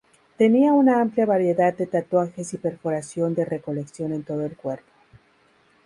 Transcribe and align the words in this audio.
Tenía 0.35 0.73
una 0.73 0.99
amplia 0.99 1.27
variedad 1.27 1.75
de 1.77 1.85
tatuajes 1.85 2.55
y 2.55 2.57
perforación 2.57 3.35
de 3.35 3.45
recolección 3.45 4.13
en 4.13 4.23
todo 4.23 4.49
su 4.49 4.55
cuerpo. 4.57 4.89